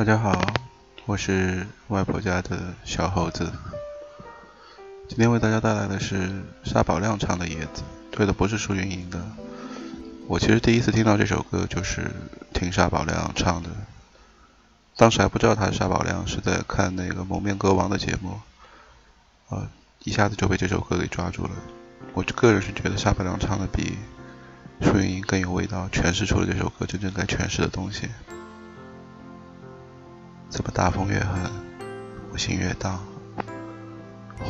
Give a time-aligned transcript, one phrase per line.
[0.00, 0.40] 大家好，
[1.04, 3.52] 我是外婆家的小猴子。
[5.06, 7.82] 今天为大家带来的是沙宝亮唱的《叶子》，
[8.16, 9.22] 对的不是舒云莹的。
[10.26, 12.10] 我其实第一次听到这首歌就是
[12.54, 13.68] 听沙宝亮唱的，
[14.96, 18.40] 当时还不知道他是沙宝亮，是在看那个《蒙面歌王》的节目，
[19.50, 19.68] 呃，
[20.04, 21.50] 一下子就被这首歌给抓住了。
[22.14, 23.98] 我个人是觉得沙宝亮唱的比
[24.80, 28.08] 舒云莹更有味道，诠释出了这首歌真正该诠释的东西。
[30.50, 31.48] 怎么大风越狠，
[32.32, 32.98] 我心越荡，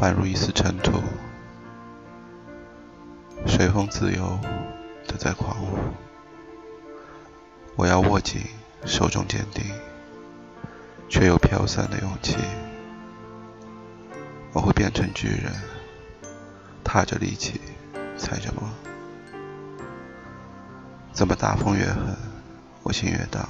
[0.00, 0.92] 宛如一丝尘土，
[3.44, 4.38] 随风自由
[5.08, 5.76] 的在狂舞。
[7.74, 8.42] 我要握紧
[8.84, 9.64] 手中坚定，
[11.08, 12.36] 却又飘散的勇气。
[14.52, 15.52] 我会变成巨人，
[16.84, 17.60] 踏着力气，
[18.16, 18.70] 踩着梦。
[21.12, 22.16] 怎么大风越狠，
[22.84, 23.48] 我心越荡。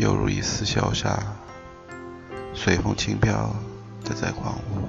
[0.00, 1.14] 犹如一丝消沙，
[2.54, 3.54] 随风轻飘
[4.02, 4.88] 的在狂舞。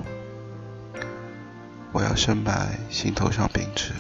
[1.92, 3.92] 我要深埋心头上秉持，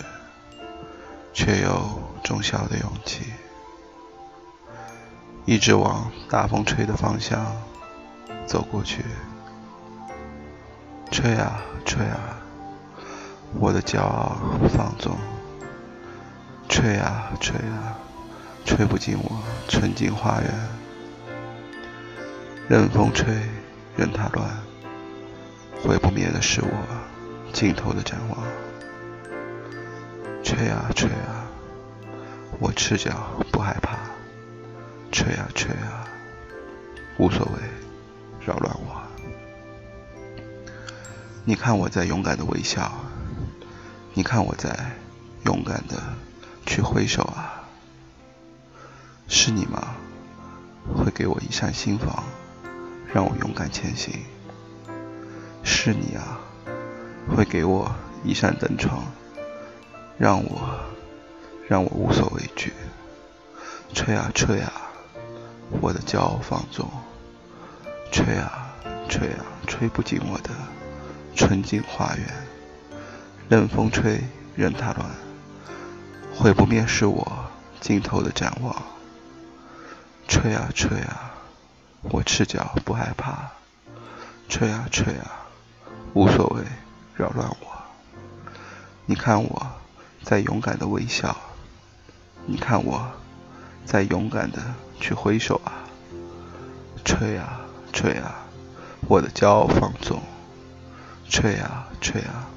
[1.33, 3.25] 却有种小的勇气，
[5.43, 7.57] 一直往大风吹的方向
[8.47, 9.03] 走过去。
[11.11, 12.37] 吹啊吹啊，
[13.59, 14.37] 我的骄傲
[14.69, 15.17] 放纵。
[16.69, 17.99] 吹啊吹啊，
[18.63, 20.80] 吹不进我纯净花园。
[22.67, 23.33] 任风吹，
[23.97, 24.49] 任它乱，
[25.83, 26.69] 毁不灭的是我
[27.51, 28.37] 尽头的展望。
[30.43, 31.45] 吹啊吹啊，
[32.59, 33.97] 我赤脚不害怕。
[35.11, 36.07] 吹啊吹啊，
[37.17, 37.59] 无所谓，
[38.45, 39.01] 扰乱我。
[41.43, 42.89] 你看我在勇敢的微笑，
[44.13, 44.91] 你看我在
[45.43, 46.01] 勇敢的
[46.65, 47.63] 去挥手啊。
[49.27, 49.95] 是你吗？
[50.95, 52.23] 会给我一扇心房。
[53.13, 54.13] 让我勇敢前行，
[55.63, 56.39] 是你啊，
[57.35, 57.93] 会给我
[58.23, 59.03] 一扇灯窗，
[60.17, 60.79] 让我
[61.67, 62.71] 让我无所畏惧。
[63.93, 64.71] 吹啊吹啊，
[65.81, 66.89] 我的骄傲放纵。
[68.13, 68.73] 吹啊
[69.09, 70.49] 吹啊，吹不进我的
[71.35, 72.27] 纯净花园。
[73.49, 74.21] 任风吹，
[74.55, 75.09] 任它乱，
[76.33, 77.29] 毁不灭是我
[77.81, 78.73] 尽头的展望。
[80.29, 81.30] 吹啊吹啊。
[82.03, 83.51] 我赤脚不害怕，
[84.49, 85.45] 吹啊吹啊，
[86.13, 86.63] 无所谓，
[87.15, 87.83] 扰乱我。
[89.05, 89.67] 你看我
[90.23, 91.35] 在勇敢的微笑，
[92.45, 93.11] 你看我
[93.85, 94.59] 在勇敢的
[94.99, 95.83] 去挥手啊，
[97.05, 97.61] 吹啊
[97.93, 98.45] 吹啊，
[99.07, 100.21] 我的骄傲放纵。
[101.29, 102.47] 吹啊吹啊，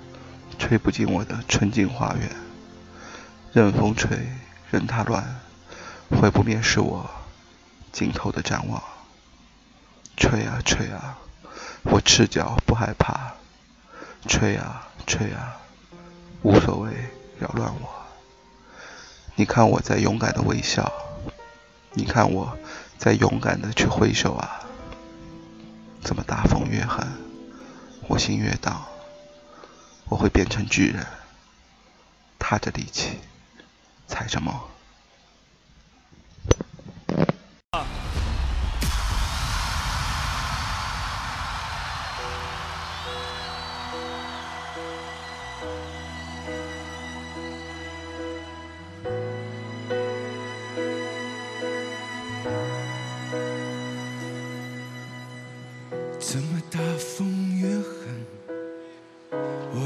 [0.59, 2.31] 吹不进我的纯净花园。
[3.53, 4.27] 任风吹，
[4.71, 5.41] 任它乱，
[6.11, 7.09] 毁不灭是我
[7.93, 8.83] 尽头的展望。
[10.25, 11.19] 吹啊吹啊，
[11.83, 13.35] 我赤脚不害怕。
[14.27, 15.61] 吹啊吹啊，
[16.41, 16.91] 无所谓，
[17.39, 18.07] 扰乱我。
[19.35, 20.91] 你看我在勇敢的微笑，
[21.93, 22.57] 你看我
[22.97, 24.63] 在勇敢的去挥手啊。
[26.03, 27.07] 怎么大风越狠，
[28.09, 28.83] 我心越荡。
[30.07, 31.07] 我会变成巨人，
[32.39, 33.21] 踏着力气，
[34.09, 34.59] 踩着梦。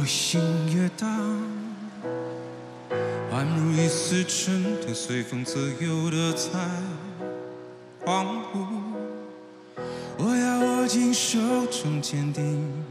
[0.09, 0.41] 心
[0.75, 1.07] 越荡，
[3.31, 6.49] 宛如一丝尘土，随风自由的在
[8.03, 8.67] 狂舞。
[10.17, 12.83] 我要握紧手中坚定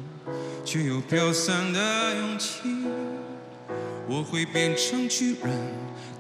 [0.63, 1.79] 却又飘散的
[2.15, 2.85] 勇气，
[4.07, 5.49] 我会变成巨人，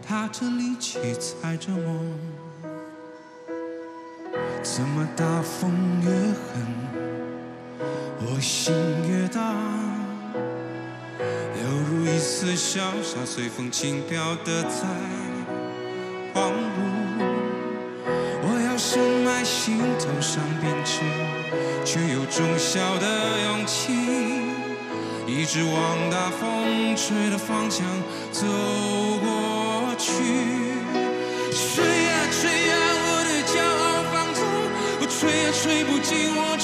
[0.05, 2.17] 踏着力气，踩着梦。
[4.63, 6.65] 怎么大风越狠？
[8.19, 8.73] 我心
[9.07, 9.53] 越大，
[12.39, 14.85] 丝潇洒，随风轻飘的在
[16.33, 16.77] 狂舞。
[18.43, 21.01] 我要深埋心头上编织，
[21.83, 23.07] 却有种小的
[23.41, 23.91] 勇气，
[25.25, 27.83] 一直往大风吹的方向
[28.31, 30.13] 走过去。
[31.57, 34.45] 吹呀吹呀，我的骄傲放纵，
[35.01, 36.55] 我吹呀吹不进我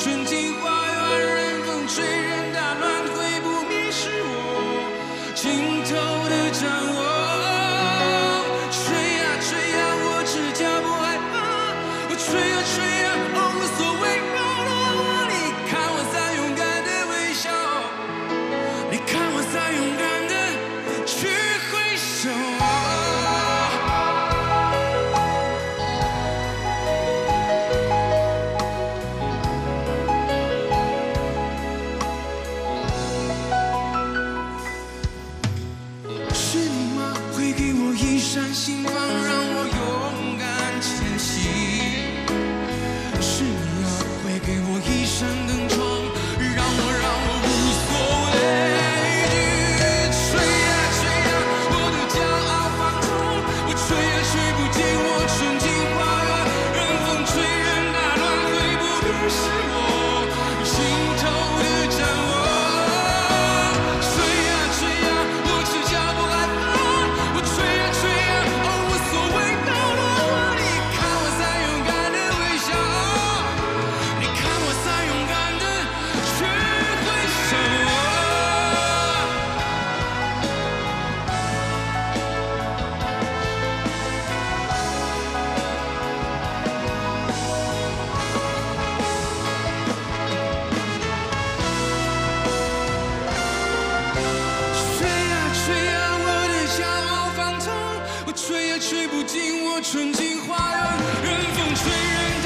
[99.13, 102.42] 如今我春景花样任风吹任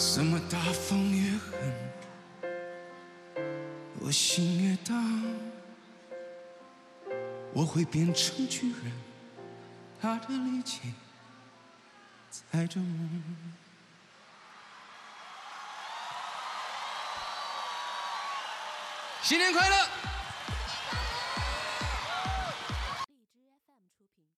[0.00, 2.50] 什么大风越狠，
[4.00, 4.94] 我心越大，
[7.52, 8.92] 我会变成巨人，
[10.00, 10.94] 他的力气
[12.50, 13.22] 载着梦。
[19.20, 19.86] 新年快乐！